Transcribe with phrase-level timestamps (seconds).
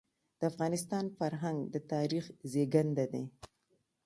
[0.39, 3.23] د افغانستان فرهنګ د تاریخ زېږنده دی.